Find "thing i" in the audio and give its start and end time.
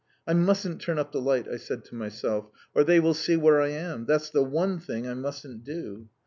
4.79-5.13